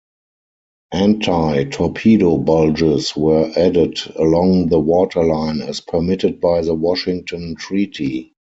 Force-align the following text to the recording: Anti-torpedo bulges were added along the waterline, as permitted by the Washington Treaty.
Anti-torpedo 0.93 2.37
bulges 2.39 3.15
were 3.15 3.51
added 3.55 3.99
along 4.15 4.69
the 4.69 4.79
waterline, 4.79 5.61
as 5.61 5.79
permitted 5.79 6.39
by 6.41 6.61
the 6.63 6.73
Washington 6.73 7.53
Treaty. 7.53 8.33